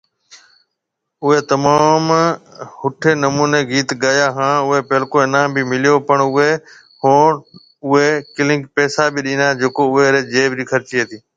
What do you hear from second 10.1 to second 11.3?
ري جيب خرچي هتي۔